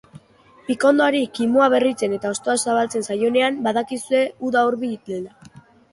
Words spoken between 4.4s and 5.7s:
uda hurbil dela.